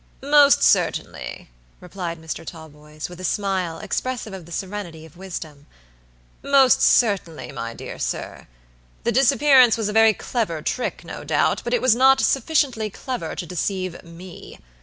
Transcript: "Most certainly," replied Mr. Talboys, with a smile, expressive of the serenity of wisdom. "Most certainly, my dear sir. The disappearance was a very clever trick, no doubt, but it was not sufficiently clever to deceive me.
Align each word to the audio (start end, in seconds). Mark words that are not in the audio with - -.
"Most 0.23 0.63
certainly," 0.63 1.51
replied 1.79 2.19
Mr. 2.19 2.43
Talboys, 2.43 3.07
with 3.07 3.19
a 3.19 3.23
smile, 3.23 3.77
expressive 3.77 4.33
of 4.33 4.47
the 4.47 4.51
serenity 4.51 5.05
of 5.05 5.15
wisdom. 5.15 5.67
"Most 6.41 6.81
certainly, 6.81 7.51
my 7.51 7.75
dear 7.75 7.99
sir. 7.99 8.47
The 9.03 9.11
disappearance 9.11 9.77
was 9.77 9.89
a 9.89 9.93
very 9.93 10.15
clever 10.15 10.63
trick, 10.63 11.05
no 11.05 11.23
doubt, 11.23 11.61
but 11.63 11.75
it 11.75 11.83
was 11.83 11.93
not 11.95 12.19
sufficiently 12.19 12.89
clever 12.89 13.35
to 13.35 13.45
deceive 13.45 14.03
me. 14.03 14.57